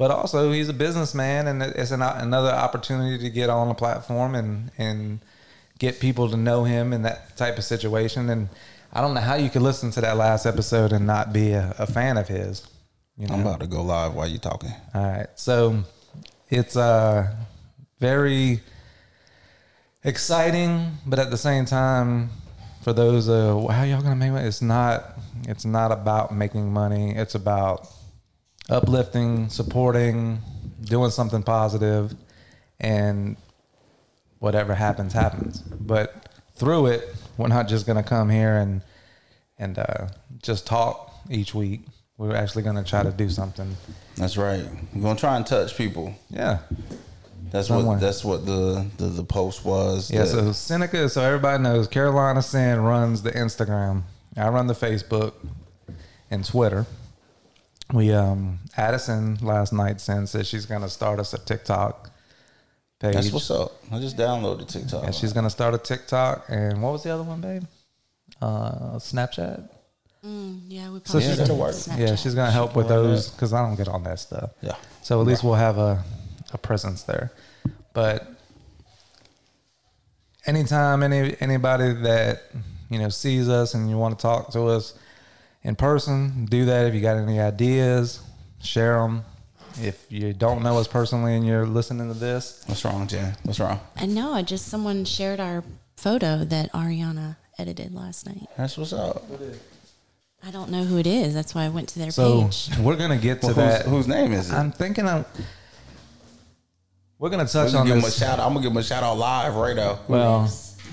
but 0.00 0.10
also 0.10 0.50
he's 0.50 0.70
a 0.70 0.72
businessman, 0.72 1.46
and 1.46 1.62
it's 1.62 1.90
an, 1.90 2.00
another 2.00 2.48
opportunity 2.48 3.22
to 3.22 3.28
get 3.28 3.50
on 3.50 3.68
a 3.68 3.74
platform 3.74 4.34
and 4.34 4.70
and 4.78 5.20
get 5.78 6.00
people 6.00 6.30
to 6.30 6.38
know 6.38 6.64
him 6.64 6.94
in 6.94 7.02
that 7.02 7.36
type 7.36 7.58
of 7.58 7.64
situation. 7.64 8.30
And 8.30 8.48
I 8.94 9.02
don't 9.02 9.12
know 9.12 9.20
how 9.20 9.34
you 9.34 9.50
could 9.50 9.60
listen 9.60 9.90
to 9.90 10.00
that 10.00 10.16
last 10.16 10.46
episode 10.46 10.92
and 10.92 11.06
not 11.06 11.34
be 11.34 11.52
a, 11.52 11.74
a 11.78 11.86
fan 11.86 12.16
of 12.16 12.28
his. 12.28 12.66
You 13.18 13.26
know? 13.26 13.34
I'm 13.34 13.40
about 13.42 13.60
to 13.60 13.66
go 13.66 13.82
live 13.82 14.14
while 14.14 14.26
you're 14.26 14.38
talking. 14.38 14.72
All 14.94 15.02
right, 15.02 15.26
so 15.34 15.84
it's 16.48 16.78
uh 16.78 17.34
very 17.98 18.60
exciting, 20.02 20.92
but 21.04 21.18
at 21.18 21.30
the 21.30 21.36
same 21.36 21.66
time, 21.66 22.30
for 22.80 22.94
those 22.94 23.28
uh, 23.28 23.66
how 23.66 23.82
y'all 23.82 24.00
gonna 24.00 24.16
make 24.16 24.32
money? 24.32 24.48
It's 24.48 24.62
not. 24.62 25.18
It's 25.46 25.66
not 25.66 25.92
about 25.92 26.34
making 26.34 26.72
money. 26.72 27.14
It's 27.14 27.34
about 27.34 27.86
uplifting, 28.70 29.48
supporting, 29.48 30.40
doing 30.82 31.10
something 31.10 31.42
positive, 31.42 32.14
and 32.78 33.36
whatever 34.38 34.74
happens, 34.74 35.12
happens. 35.12 35.58
But 35.60 36.28
through 36.54 36.86
it, 36.86 37.14
we're 37.36 37.48
not 37.48 37.68
just 37.68 37.86
going 37.86 38.02
to 38.02 38.08
come 38.08 38.30
here 38.30 38.56
and 38.56 38.82
and 39.58 39.78
uh, 39.78 40.08
just 40.42 40.66
talk 40.66 41.12
each 41.28 41.54
week. 41.54 41.82
We're 42.16 42.34
actually 42.34 42.62
going 42.62 42.76
to 42.76 42.84
try 42.84 43.02
to 43.02 43.10
do 43.12 43.28
something. 43.28 43.76
That's 44.16 44.36
right. 44.36 44.64
We're 44.94 45.02
gonna 45.02 45.18
try 45.18 45.36
and 45.36 45.46
touch 45.46 45.76
people. 45.76 46.14
Yeah. 46.28 46.58
That's 47.50 47.68
Somewhere. 47.68 47.86
what 47.96 48.00
that's 48.00 48.22
what 48.24 48.44
the 48.46 48.86
the, 48.98 49.06
the 49.06 49.24
post 49.24 49.64
was. 49.64 50.10
Yeah, 50.10 50.20
that- 50.20 50.26
so 50.28 50.52
Seneca, 50.52 51.08
so 51.08 51.22
everybody 51.22 51.62
knows 51.62 51.88
Carolina 51.88 52.42
Sin 52.42 52.80
runs 52.80 53.22
the 53.22 53.32
Instagram. 53.32 54.02
I 54.36 54.48
run 54.50 54.66
the 54.66 54.74
Facebook 54.74 55.32
and 56.30 56.44
Twitter. 56.44 56.86
We 57.92 58.12
um 58.12 58.60
Addison 58.76 59.38
last 59.42 59.72
night 59.72 60.00
Sin 60.00 60.26
said 60.26 60.46
she's 60.46 60.66
gonna 60.66 60.88
start 60.88 61.18
us 61.18 61.34
a 61.34 61.38
TikTok 61.38 62.10
page. 63.00 63.14
that's 63.14 63.32
what's 63.32 63.50
up. 63.50 63.72
I 63.92 63.98
just 63.98 64.16
downloaded 64.16 64.68
TikTok. 64.68 65.04
and 65.04 65.14
she's 65.14 65.32
gonna 65.32 65.50
start 65.50 65.74
a 65.74 65.78
TikTok 65.78 66.44
and 66.48 66.82
what 66.82 66.92
was 66.92 67.02
the 67.02 67.10
other 67.10 67.22
one, 67.24 67.40
babe? 67.40 67.64
Uh 68.40 68.96
Snapchat. 68.96 69.68
Mm, 70.24 70.60
yeah, 70.68 70.90
we 70.90 70.98
So 70.98 71.04
probably 71.04 71.20
she's 71.22 71.30
should 71.30 71.38
that'll 71.40 71.56
work. 71.56 71.74
Yeah, 71.96 72.14
she's 72.14 72.34
gonna 72.34 72.50
help 72.50 72.76
with 72.76 72.88
those 72.88 73.28
because 73.30 73.52
I 73.52 73.66
don't 73.66 73.76
get 73.76 73.88
on 73.88 74.04
that 74.04 74.18
stuff. 74.18 74.50
yeah. 74.60 74.76
So 75.02 75.20
at 75.20 75.26
least 75.26 75.42
we'll 75.42 75.54
have 75.54 75.78
a, 75.78 76.04
a 76.52 76.58
presence 76.58 77.02
there. 77.04 77.32
But 77.94 78.28
anytime 80.46 81.02
any 81.02 81.34
anybody 81.40 81.92
that 81.94 82.42
you 82.90 82.98
know 82.98 83.08
sees 83.08 83.48
us 83.48 83.74
and 83.74 83.88
you 83.90 83.96
want 83.98 84.18
to 84.18 84.22
talk 84.22 84.52
to 84.52 84.66
us 84.66 84.94
in 85.62 85.76
person, 85.76 86.46
do 86.46 86.64
that. 86.66 86.86
If 86.86 86.94
you 86.94 87.00
got 87.00 87.16
any 87.16 87.40
ideas, 87.40 88.20
share 88.62 88.98
them. 89.00 89.24
If 89.80 90.04
you 90.10 90.32
don't 90.32 90.62
know 90.62 90.78
us 90.78 90.88
personally 90.88 91.36
and 91.36 91.46
you're 91.46 91.66
listening 91.66 92.08
to 92.12 92.18
this, 92.18 92.62
What's 92.66 92.84
wrong, 92.84 93.06
Jen? 93.06 93.36
What's 93.44 93.60
wrong? 93.60 93.78
And 93.96 94.14
no, 94.14 94.32
I 94.32 94.42
just 94.42 94.66
someone 94.66 95.04
shared 95.04 95.38
our 95.40 95.62
photo 95.96 96.44
that 96.44 96.72
Ariana 96.72 97.36
edited 97.58 97.94
last 97.94 98.26
night. 98.26 98.46
That's 98.56 98.76
what's 98.76 98.92
up. 98.92 99.22
I 100.42 100.50
don't 100.50 100.70
know 100.70 100.84
who 100.84 100.96
it 100.98 101.06
is. 101.06 101.34
That's 101.34 101.54
why 101.54 101.64
I 101.64 101.68
went 101.68 101.88
to 101.90 101.98
their 101.98 102.10
so 102.10 102.44
page. 102.44 102.70
we're 102.80 102.96
gonna 102.96 103.18
get 103.18 103.42
to 103.42 103.48
Well, 103.48 103.56
that. 103.56 103.82
whose, 103.82 103.90
whose 103.90 104.08
name 104.08 104.32
is 104.32 104.50
it? 104.50 104.54
I'm 104.54 104.72
thinking 104.72 105.06
I'm. 105.06 105.24
We're 107.18 107.28
gonna 107.28 107.42
I'm 107.42 107.48
touch 107.48 107.72
gonna 107.72 107.78
on 107.80 107.86
give 107.86 107.96
him 107.96 108.02
a 108.02 108.06
this. 108.06 108.18
shout 108.18 108.38
out. 108.38 108.46
I'm 108.46 108.54
gonna 108.54 108.62
give 108.62 108.72
him 108.72 108.78
a 108.78 108.82
shout 108.82 109.02
out 109.02 109.18
live 109.18 109.54
right 109.54 109.76
now. 109.76 109.98
Well, 110.08 110.50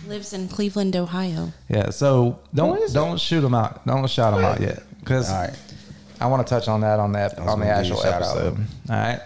lives, 0.07 0.31
lives 0.31 0.33
in 0.33 0.47
Cleveland, 0.49 0.95
Ohio. 0.95 1.51
yeah. 1.69 1.89
So 1.89 2.39
don't 2.53 2.91
don't 2.93 3.19
shoot 3.19 3.41
them 3.41 3.53
out. 3.55 3.85
Don't 3.85 4.09
shout 4.09 4.33
them 4.33 4.43
out 4.43 4.59
yet 4.61 4.83
because 4.99 5.29
All 5.31 5.41
right. 5.41 5.57
I 6.19 6.27
want 6.27 6.45
to 6.45 6.49
touch 6.49 6.67
on 6.67 6.81
that 6.81 6.99
on 6.99 7.11
that 7.13 7.37
was 7.39 7.47
on 7.47 7.59
the 7.59 7.65
gonna 7.65 7.77
give 7.83 7.87
you 7.89 7.93
actual 7.95 7.99
a 8.07 8.11
shout 8.11 8.21
out. 8.23 8.37
episode. 8.37 8.57
All 8.89 8.95
right. 8.95 9.21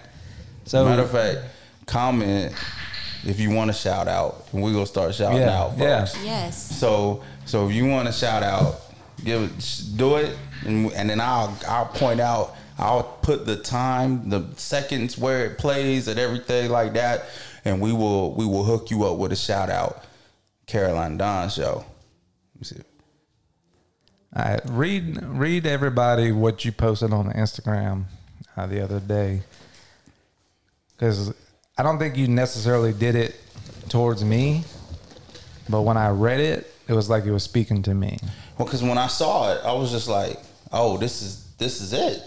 So 0.65 0.85
Matter 0.85 1.01
of 1.03 1.11
fact, 1.11 1.39
comment 1.85 2.53
if 3.25 3.39
you 3.39 3.51
want 3.51 3.69
to 3.69 3.73
shout 3.73 4.07
out, 4.07 4.47
and 4.51 4.61
we 4.63 4.71
gonna 4.73 4.85
start 4.85 5.13
shouting 5.15 5.37
Yeah, 5.39 5.59
out, 5.61 5.77
folks. 5.77 6.15
yeah. 6.17 6.23
Yes. 6.23 6.77
So 6.77 7.23
so 7.45 7.67
if 7.67 7.73
you 7.75 7.85
want 7.87 8.07
to 8.07 8.13
shout 8.13 8.43
out, 8.43 8.81
give 9.23 9.41
it, 9.43 9.81
do 9.95 10.15
it, 10.17 10.37
and, 10.65 10.91
and 10.93 11.09
then 11.09 11.19
I'll 11.21 11.55
I'll 11.67 11.85
point 11.87 12.19
out. 12.19 12.55
I'll 12.79 13.03
put 13.03 13.45
the 13.45 13.57
time, 13.57 14.29
the 14.29 14.43
seconds 14.55 15.15
where 15.15 15.45
it 15.45 15.59
plays, 15.59 16.07
and 16.07 16.19
everything 16.19 16.71
like 16.71 16.93
that, 16.93 17.25
and 17.63 17.79
we 17.79 17.93
will 17.93 18.33
we 18.33 18.43
will 18.45 18.63
hook 18.63 18.89
you 18.89 19.03
up 19.03 19.17
with 19.17 19.31
a 19.31 19.35
shout 19.35 19.69
out. 19.69 20.03
Caroline 20.65 21.17
Don 21.17 21.49
show. 21.49 21.85
Let 22.55 22.59
me 22.59 22.63
see. 22.63 22.81
all 24.35 24.43
right, 24.43 24.61
read 24.69 25.23
read 25.23 25.65
everybody 25.65 26.31
what 26.31 26.63
you 26.65 26.71
posted 26.71 27.11
on 27.13 27.31
Instagram 27.33 28.05
uh, 28.55 28.67
the 28.67 28.81
other 28.81 28.99
day 28.99 29.41
because 31.01 31.33
I 31.77 31.83
don't 31.83 31.97
think 31.97 32.15
you 32.15 32.27
necessarily 32.27 32.93
did 32.93 33.15
it 33.15 33.35
towards 33.89 34.23
me, 34.23 34.63
but 35.67 35.81
when 35.81 35.97
I 35.97 36.09
read 36.09 36.39
it, 36.39 36.71
it 36.87 36.93
was 36.93 37.09
like 37.09 37.25
it 37.25 37.31
was 37.31 37.43
speaking 37.43 37.81
to 37.83 37.95
me. 37.95 38.19
Well, 38.57 38.67
because 38.67 38.83
when 38.83 38.99
I 38.99 39.07
saw 39.07 39.51
it, 39.51 39.61
I 39.63 39.73
was 39.73 39.91
just 39.91 40.07
like, 40.07 40.37
"Oh, 40.71 40.97
this 40.97 41.23
is 41.23 41.53
this 41.57 41.81
is 41.81 41.93
it. 41.93 42.21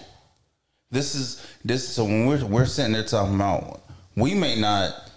This 0.90 1.14
is 1.14 1.46
this." 1.64 1.88
So 1.88 2.04
when 2.04 2.26
we're 2.26 2.44
we're 2.44 2.66
sitting 2.66 2.94
there 2.94 3.04
talking 3.04 3.36
about, 3.36 3.84
we 4.16 4.34
may 4.34 4.60
not, 4.60 5.10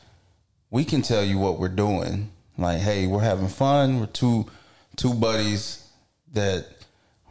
we 0.70 0.86
can 0.86 1.02
tell 1.02 1.24
you 1.24 1.40
what 1.40 1.60
we're 1.60 1.68
doing. 1.68 2.30
Like, 2.58 2.80
hey, 2.80 3.08
we're 3.08 3.22
having 3.22 3.48
fun. 3.48 4.00
We're 4.00 4.08
two 4.08 4.46
two 4.96 5.14
buddies 5.14 5.88
that 6.34 6.66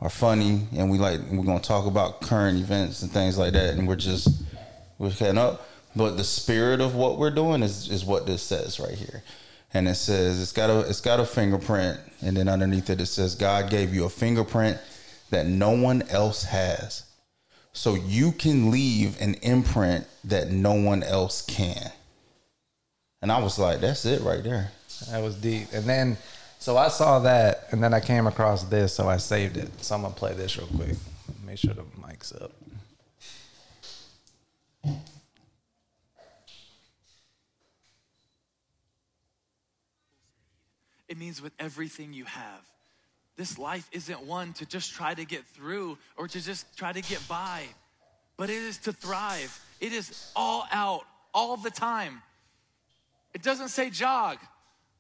are 0.01 0.11
funny, 0.11 0.69
and 0.77 0.91
we 0.91 0.99
like 0.99 1.21
we're 1.31 1.45
gonna 1.45 1.61
talk 1.61 1.87
about 1.87 2.21
current 2.21 2.59
events 2.59 3.03
and 3.03 3.11
things 3.11 3.39
like 3.39 3.53
that, 3.55 3.75
and 3.75 3.89
we're 3.89 3.97
just 3.97 4.43
we're 4.99 5.11
getting 5.11 5.39
up. 5.39 5.69
But 5.95 6.17
the 6.17 6.25
spirit 6.25 6.81
of 6.81 6.95
what 6.95 7.19
we're 7.19 7.31
doing 7.31 7.63
is 7.63 7.91
is 7.91 8.05
what 8.05 8.27
this 8.27 8.43
says 8.43 8.79
right 8.79 8.95
here. 8.95 9.23
And 9.75 9.89
it 9.89 9.97
says 9.97 10.41
it's 10.41 10.53
got 10.53 10.71
a 10.71 10.81
it's 10.81 11.01
got 11.01 11.21
a 11.21 11.25
fingerprint, 11.27 11.99
and 12.23 12.37
then 12.37 12.49
underneath 12.49 12.89
it 12.91 13.01
it 13.01 13.07
says 13.07 13.35
God 13.35 13.71
gave 13.71 13.95
you 13.95 14.05
a 14.05 14.11
fingerprint 14.11 14.79
that 15.31 15.47
no 15.47 15.71
one 15.71 16.03
else 16.03 16.45
has. 16.45 17.05
So 17.73 17.95
you 17.95 18.33
can 18.33 18.71
leave 18.71 19.21
an 19.21 19.35
imprint 19.43 20.07
that 20.25 20.51
no 20.51 20.73
one 20.73 21.03
else 21.03 21.43
can. 21.43 21.91
And 23.21 23.31
I 23.31 23.39
was 23.41 23.59
like, 23.59 23.81
that's 23.81 24.07
it 24.07 24.23
right 24.23 24.43
there. 24.43 24.71
That 25.01 25.23
was 25.23 25.35
deep. 25.37 25.69
And 25.73 25.85
then, 25.85 26.17
so 26.59 26.77
I 26.77 26.89
saw 26.89 27.21
that, 27.21 27.69
and 27.71 27.83
then 27.83 27.93
I 27.93 28.01
came 28.01 28.27
across 28.27 28.65
this, 28.65 28.95
so 28.95 29.09
I 29.09 29.19
saved 29.19 29.57
it. 29.57 29.71
So 29.83 29.95
I'm 29.95 30.03
gonna 30.03 30.15
play 30.15 30.35
this 30.35 30.57
real 30.57 30.67
quick. 30.69 30.97
Make 31.45 31.59
sure 31.59 31.75
the 31.75 31.85
mic's 32.07 32.33
up. 32.33 32.53
It 41.09 41.19
means 41.19 41.41
with 41.41 41.53
everything 41.59 42.13
you 42.13 42.25
have. 42.25 42.61
This 43.37 43.59
life 43.59 43.89
isn't 43.93 44.23
one 44.23 44.55
to 44.55 44.67
just 44.67 44.93
try 44.93 45.15
to 45.15 45.25
get 45.25 45.45
through 45.47 45.99
or 46.17 46.27
to 46.27 46.41
just 46.41 46.77
try 46.77 46.93
to 46.93 47.03
get 47.03 47.21
by, 47.29 47.65
but 48.37 48.51
it 48.51 48.57
is 48.57 48.79
to 48.79 48.93
thrive. 48.93 49.59
It 49.81 49.93
is 49.93 50.33
all 50.35 50.67
out, 50.73 51.03
all 51.35 51.57
the 51.57 51.71
time. 51.71 52.23
It 53.35 53.43
doesn't 53.43 53.69
say 53.69 53.91
jog. 53.91 54.39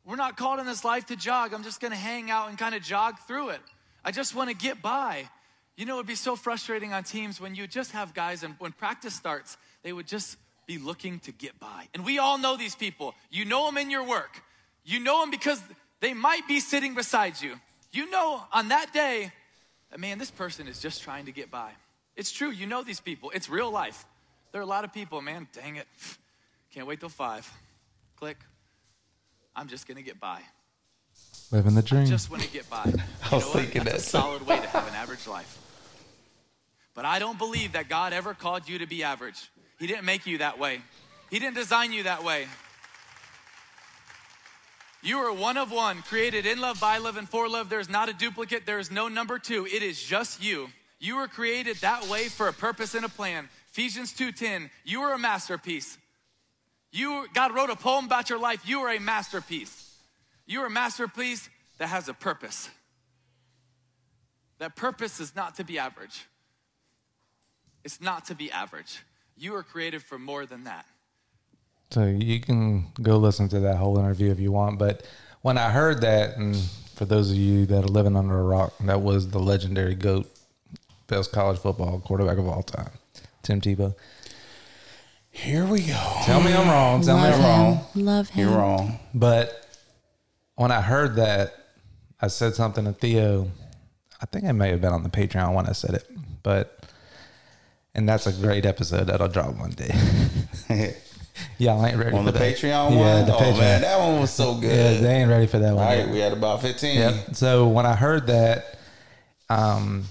We're 0.06 0.16
not 0.16 0.36
called 0.36 0.60
in 0.60 0.66
this 0.66 0.84
life 0.84 1.06
to 1.06 1.16
jog. 1.16 1.52
I'm 1.52 1.64
just 1.64 1.80
gonna 1.80 1.96
hang 1.96 2.30
out 2.30 2.48
and 2.48 2.56
kind 2.56 2.74
of 2.74 2.82
jog 2.82 3.18
through 3.26 3.50
it. 3.50 3.60
I 4.04 4.12
just 4.12 4.34
wanna 4.34 4.54
get 4.54 4.80
by. 4.80 5.28
You 5.76 5.84
know, 5.84 5.96
it'd 5.96 6.06
be 6.06 6.14
so 6.14 6.36
frustrating 6.36 6.94
on 6.94 7.04
teams 7.04 7.40
when 7.40 7.54
you 7.54 7.66
just 7.66 7.92
have 7.92 8.14
guys 8.14 8.42
and 8.42 8.54
when 8.58 8.72
practice 8.72 9.14
starts, 9.14 9.58
they 9.82 9.92
would 9.92 10.06
just 10.06 10.38
be 10.66 10.78
looking 10.78 11.18
to 11.20 11.32
get 11.32 11.58
by. 11.60 11.88
And 11.92 12.04
we 12.04 12.18
all 12.18 12.38
know 12.38 12.56
these 12.56 12.74
people. 12.74 13.14
You 13.30 13.44
know 13.44 13.66
them 13.66 13.76
in 13.76 13.90
your 13.90 14.04
work. 14.04 14.42
You 14.84 15.00
know 15.00 15.20
them 15.20 15.30
because 15.30 15.62
they 16.00 16.14
might 16.14 16.48
be 16.48 16.60
sitting 16.60 16.94
beside 16.94 17.40
you. 17.42 17.60
You 17.92 18.08
know 18.08 18.42
on 18.52 18.68
that 18.68 18.92
day 18.94 19.32
man, 19.96 20.18
this 20.18 20.30
person 20.30 20.68
is 20.68 20.80
just 20.80 21.02
trying 21.02 21.26
to 21.26 21.32
get 21.32 21.50
by. 21.50 21.70
It's 22.16 22.32
true. 22.32 22.50
You 22.50 22.66
know 22.66 22.82
these 22.82 23.00
people. 23.00 23.30
It's 23.34 23.48
real 23.48 23.70
life. 23.70 24.04
There 24.52 24.60
are 24.60 24.64
a 24.64 24.66
lot 24.66 24.84
of 24.84 24.92
people, 24.92 25.20
man, 25.20 25.48
dang 25.52 25.76
it. 25.76 25.86
Can't 26.72 26.86
wait 26.86 27.00
till 27.00 27.08
five. 27.08 27.50
Click. 28.16 28.38
I'm 29.56 29.68
just 29.68 29.88
going 29.88 29.96
to 29.96 30.02
get 30.02 30.20
by. 30.20 30.40
Living 31.50 31.74
the 31.74 31.82
dream. 31.82 32.02
I 32.02 32.06
just 32.06 32.30
want 32.30 32.42
to 32.42 32.50
get 32.50 32.68
by. 32.68 32.82
I 32.84 32.84
was 32.86 32.92
know 33.30 33.38
what? 33.38 33.44
thinking 33.44 33.84
That's 33.84 34.06
a 34.06 34.10
solid 34.10 34.46
way 34.46 34.60
to 34.60 34.66
have 34.68 34.86
an 34.86 34.94
average 34.94 35.26
life. 35.26 35.58
But 36.94 37.04
I 37.04 37.18
don't 37.18 37.38
believe 37.38 37.72
that 37.72 37.88
God 37.88 38.12
ever 38.12 38.34
called 38.34 38.68
you 38.68 38.78
to 38.78 38.86
be 38.86 39.02
average. 39.02 39.50
He 39.78 39.86
didn't 39.86 40.04
make 40.04 40.26
you 40.26 40.38
that 40.38 40.58
way. 40.58 40.82
He 41.30 41.38
didn't 41.38 41.56
design 41.56 41.92
you 41.92 42.04
that 42.04 42.22
way. 42.22 42.46
You 45.02 45.18
are 45.18 45.32
one 45.32 45.56
of 45.56 45.70
one, 45.70 46.02
created 46.02 46.46
in 46.46 46.60
love, 46.60 46.80
by 46.80 46.98
love, 46.98 47.16
and 47.16 47.28
for 47.28 47.48
love. 47.48 47.68
There's 47.68 47.88
not 47.88 48.08
a 48.08 48.12
duplicate. 48.12 48.66
There 48.66 48.78
is 48.78 48.90
no 48.90 49.08
number 49.08 49.38
two. 49.38 49.66
It 49.66 49.82
is 49.82 50.02
just 50.02 50.42
you. 50.42 50.68
You 50.98 51.16
were 51.16 51.28
created 51.28 51.76
that 51.76 52.08
way 52.08 52.28
for 52.28 52.48
a 52.48 52.52
purpose 52.52 52.94
and 52.94 53.04
a 53.04 53.08
plan. 53.08 53.48
Ephesians 53.70 54.12
2:10. 54.12 54.70
You 54.84 55.02
are 55.02 55.12
a 55.12 55.18
masterpiece. 55.18 55.98
You 56.96 57.26
God 57.34 57.54
wrote 57.54 57.68
a 57.68 57.76
poem 57.76 58.06
about 58.06 58.30
your 58.30 58.38
life. 58.38 58.66
You 58.66 58.80
are 58.80 58.90
a 58.90 58.98
masterpiece. 58.98 59.94
You 60.46 60.62
are 60.62 60.66
a 60.66 60.70
masterpiece 60.70 61.50
that 61.78 61.88
has 61.88 62.08
a 62.08 62.14
purpose. 62.14 62.70
That 64.58 64.76
purpose 64.76 65.20
is 65.20 65.36
not 65.36 65.56
to 65.56 65.64
be 65.64 65.78
average. 65.78 66.26
It's 67.84 68.00
not 68.00 68.24
to 68.26 68.34
be 68.34 68.50
average. 68.50 69.02
You 69.36 69.54
are 69.56 69.62
created 69.62 70.02
for 70.02 70.18
more 70.18 70.46
than 70.46 70.64
that. 70.64 70.86
So 71.90 72.04
you 72.04 72.40
can 72.40 72.86
go 73.02 73.18
listen 73.18 73.48
to 73.50 73.60
that 73.60 73.76
whole 73.76 73.98
interview 73.98 74.32
if 74.32 74.40
you 74.40 74.50
want. 74.50 74.78
But 74.78 75.06
when 75.42 75.58
I 75.58 75.70
heard 75.70 76.00
that, 76.00 76.38
and 76.38 76.56
for 76.94 77.04
those 77.04 77.30
of 77.30 77.36
you 77.36 77.66
that 77.66 77.84
are 77.84 77.88
living 77.88 78.16
under 78.16 78.38
a 78.38 78.42
rock, 78.42 78.72
that 78.80 79.02
was 79.02 79.30
the 79.30 79.38
legendary 79.38 79.94
GOAT, 79.94 80.26
best 81.06 81.30
college 81.30 81.58
football 81.58 82.00
quarterback 82.00 82.38
of 82.38 82.48
all 82.48 82.62
time, 82.62 82.92
Tim 83.42 83.60
Tebow. 83.60 83.94
Here 85.36 85.64
we 85.66 85.80
go. 85.80 86.20
Tell 86.24 86.42
me 86.42 86.52
I'm 86.52 86.66
wrong. 86.68 87.02
Tell 87.02 87.16
me 87.18 87.24
I'm 87.24 87.32
him. 87.34 87.42
wrong. 87.42 87.80
Love 87.94 88.28
him. 88.30 88.48
You're 88.48 88.56
wrong. 88.56 88.98
But 89.14 89.66
when 90.56 90.70
I 90.72 90.80
heard 90.80 91.16
that, 91.16 91.54
I 92.20 92.28
said 92.28 92.54
something 92.54 92.84
to 92.86 92.92
Theo. 92.92 93.50
I 94.20 94.26
think 94.26 94.44
I 94.46 94.52
may 94.52 94.70
have 94.70 94.80
been 94.80 94.92
on 94.94 95.02
the 95.02 95.10
Patreon 95.10 95.54
when 95.54 95.66
I 95.66 95.72
said 95.72 95.94
it, 95.94 96.10
but 96.42 96.80
and 97.94 98.08
that's 98.08 98.26
a 98.26 98.32
great 98.32 98.64
episode 98.64 99.04
that'll 99.08 99.28
drop 99.28 99.54
one 99.56 99.70
day. 99.72 99.94
Y'all 101.58 101.84
ain't 101.84 101.98
ready 101.98 102.16
On 102.16 102.24
for 102.24 102.32
the 102.32 102.38
that. 102.38 102.56
Patreon 102.56 102.92
Yeah, 102.92 103.16
one? 103.18 103.26
the 103.26 103.34
oh 103.36 103.38
Patreon. 103.38 103.58
man, 103.58 103.80
that 103.82 103.98
one 103.98 104.20
was 104.20 104.30
so 104.30 104.54
good. 104.60 104.70
Yeah, 104.70 105.00
they 105.02 105.14
ain't 105.16 105.28
ready 105.28 105.46
for 105.46 105.58
that 105.58 105.74
one. 105.74 105.86
All 105.86 105.94
yet. 105.94 106.08
we 106.08 106.18
had 106.18 106.32
about 106.32 106.62
15. 106.62 106.96
Yep. 106.98 107.34
So 107.36 107.68
when 107.68 107.84
I 107.84 107.94
heard 107.94 108.26
that, 108.28 108.78
um, 109.50 110.04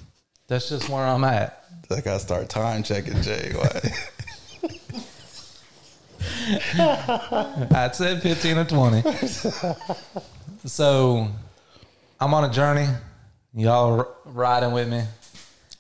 that's 0.47 0.69
just 0.69 0.87
where 0.87 1.03
I'm 1.03 1.23
at. 1.23 1.63
Like 1.89 1.99
I 1.99 2.01
gotta 2.05 2.19
start 2.19 2.47
time 2.49 2.83
checking 2.83 3.19
Jay. 3.23 3.51
Why? 6.75 7.67
I'd 7.71 7.95
said 7.95 8.21
15 8.21 8.57
or 8.59 8.65
20. 8.65 9.03
so 10.65 11.27
I'm 12.19 12.33
on 12.33 12.49
a 12.49 12.53
journey. 12.53 12.87
Y'all 13.53 13.99
r- 13.99 14.07
riding 14.25 14.71
with 14.71 14.89
me. 14.89 15.03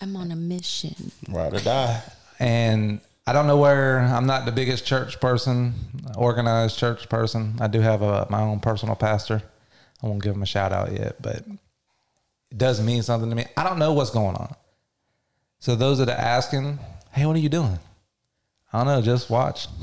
I'm 0.01 0.15
on 0.15 0.31
a 0.31 0.35
mission. 0.35 1.11
Ride 1.29 1.53
or 1.53 1.59
die. 1.59 2.01
And 2.39 2.99
I 3.27 3.33
don't 3.33 3.47
know 3.47 3.57
where 3.57 3.99
I'm 3.99 4.25
not 4.25 4.45
the 4.45 4.51
biggest 4.51 4.85
church 4.85 5.19
person, 5.19 5.73
organized 6.17 6.77
church 6.77 7.09
person. 7.09 7.55
I 7.59 7.67
do 7.67 7.79
have 7.81 8.01
a, 8.01 8.27
my 8.29 8.41
own 8.41 8.59
personal 8.59 8.95
pastor. 8.95 9.41
I 10.03 10.07
won't 10.07 10.21
give 10.21 10.35
him 10.35 10.43
a 10.43 10.47
shout 10.47 10.71
out 10.71 10.91
yet, 10.91 11.21
but 11.21 11.37
it 11.37 12.57
does 12.57 12.81
mean 12.81 13.01
something 13.03 13.29
to 13.29 13.35
me. 13.35 13.45
I 13.57 13.63
don't 13.63 13.79
know 13.79 13.93
what's 13.93 14.11
going 14.11 14.35
on. 14.35 14.55
So 15.59 15.75
those 15.75 15.97
that 15.99 16.09
are 16.09 16.11
asking, 16.11 16.79
hey, 17.11 17.25
what 17.25 17.35
are 17.35 17.39
you 17.39 17.49
doing? 17.49 17.79
I 18.71 18.79
don't 18.79 18.87
know. 18.87 19.01
Just 19.01 19.29
watch. 19.29 19.67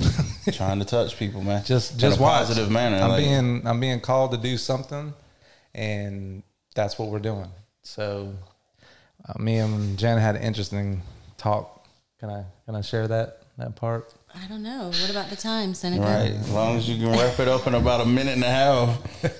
Trying 0.50 0.80
to 0.80 0.84
touch 0.84 1.16
people, 1.16 1.42
man. 1.42 1.62
just 1.64 1.92
in 1.92 1.98
just 1.98 2.18
a 2.18 2.22
watch. 2.22 2.46
positive 2.46 2.70
manner. 2.70 2.96
I'm 2.96 3.10
like, 3.10 3.18
being 3.18 3.66
I'm 3.66 3.78
being 3.78 4.00
called 4.00 4.32
to 4.32 4.36
do 4.36 4.56
something, 4.56 5.14
and 5.74 6.42
that's 6.74 6.98
what 6.98 7.08
we're 7.10 7.18
doing. 7.20 7.48
So, 7.82 8.34
uh, 9.28 9.40
me 9.40 9.58
and 9.58 9.96
Jen 9.98 10.18
had 10.18 10.34
an 10.36 10.42
interesting 10.42 11.02
talk. 11.36 11.86
Can 12.18 12.30
I 12.30 12.44
can 12.66 12.74
I 12.74 12.80
share 12.80 13.06
that 13.08 13.42
that 13.58 13.76
part? 13.76 14.12
I 14.34 14.46
don't 14.48 14.62
know. 14.62 14.86
What 14.86 15.10
about 15.10 15.30
the 15.30 15.36
time, 15.36 15.74
Seneca? 15.74 16.02
right. 16.02 16.30
As 16.32 16.50
long 16.50 16.76
as 16.76 16.88
you 16.88 16.96
can 16.96 17.12
wrap 17.16 17.38
it 17.38 17.48
up 17.48 17.66
in 17.66 17.74
about 17.74 18.00
a 18.00 18.06
minute 18.06 18.34
and 18.34 18.44
a 18.44 18.50
half. 18.50 18.98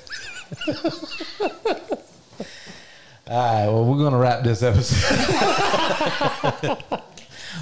All 3.28 3.52
right. 3.52 3.66
Well, 3.66 3.84
we're 3.86 3.98
gonna 4.04 4.18
wrap 4.18 4.44
this 4.44 4.62
episode. 4.62 5.08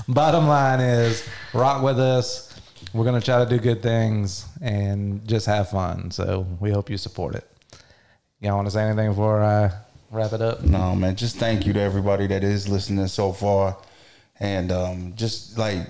Bottom 0.09 0.49
line 0.49 0.80
is, 0.80 1.23
rock 1.52 1.82
with 1.82 2.00
us. 2.00 2.50
We're 2.92 3.04
gonna 3.04 3.20
try 3.20 3.44
to 3.44 3.49
do 3.49 3.59
good 3.59 3.82
things 3.82 4.47
and 4.61 5.26
just 5.26 5.47
have 5.47 5.70
fun. 5.70 6.11
So 6.11 6.47
we 6.59 6.70
hope 6.70 6.90
you 6.90 6.97
support 6.97 7.35
it. 7.35 7.47
Y'all 8.40 8.56
want 8.56 8.66
to 8.66 8.70
say 8.70 8.82
anything 8.82 9.11
before 9.11 9.42
I 9.42 9.70
wrap 10.11 10.32
it 10.32 10.40
up? 10.40 10.62
No, 10.62 10.94
man. 10.94 11.14
Just 11.14 11.37
thank 11.37 11.66
you 11.66 11.73
to 11.75 11.80
everybody 11.80 12.26
that 12.26 12.42
is 12.42 12.68
listening 12.68 13.06
so 13.06 13.32
far, 13.32 13.76
and 14.38 14.73
um, 14.73 15.12
just 15.14 15.59
like 15.59 15.87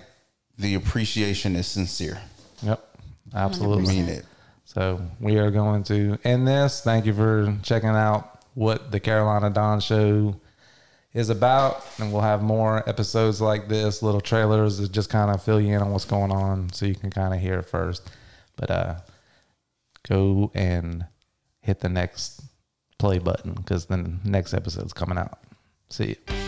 the 0.58 0.74
appreciation 0.74 1.56
is 1.56 1.66
sincere. 1.66 2.20
Yep. 2.62 2.86
Absolutely. 3.34 3.84
I 3.84 3.88
mean 3.88 4.08
it. 4.08 4.26
So 4.64 5.00
we 5.20 5.38
are 5.38 5.50
going 5.50 5.82
to 5.84 6.18
end 6.24 6.46
this. 6.46 6.80
Thank 6.82 7.06
you 7.06 7.14
for 7.14 7.56
checking 7.62 7.88
out 7.90 8.44
what 8.54 8.90
the 8.92 9.00
Carolina 9.00 9.50
Don 9.50 9.80
Show 9.80 10.36
is 11.12 11.28
about, 11.28 11.84
and 11.98 12.12
we'll 12.12 12.22
have 12.22 12.42
more 12.42 12.88
episodes 12.88 13.40
like 13.40 13.68
this, 13.68 14.02
little 14.02 14.20
trailers 14.20 14.78
that 14.78 14.92
just 14.92 15.10
kind 15.10 15.30
of 15.30 15.42
fill 15.42 15.60
you 15.60 15.74
in 15.74 15.82
on 15.82 15.90
what's 15.90 16.04
going 16.04 16.30
on, 16.30 16.72
so 16.72 16.86
you 16.86 16.94
can 16.94 17.10
kind 17.10 17.34
of 17.34 17.40
hear 17.40 17.58
it 17.58 17.64
first. 17.64 18.08
But 18.56 18.70
uh, 18.70 18.94
go 20.08 20.50
and 20.54 21.06
hit 21.60 21.80
the 21.80 21.88
next 21.88 22.42
play 22.98 23.18
button 23.18 23.54
because 23.54 23.86
the 23.86 24.18
next 24.24 24.54
episode's 24.54 24.92
coming 24.92 25.18
out. 25.18 25.38
See 25.88 26.16
you. 26.28 26.39